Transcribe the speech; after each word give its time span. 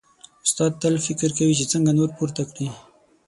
استاد 0.45 0.71
تل 0.81 0.95
فکر 1.05 1.29
کوي 1.37 1.53
چې 1.59 1.65
څنګه 1.73 1.91
نور 1.97 2.09
پورته 2.17 2.41
کړي. 2.49 2.67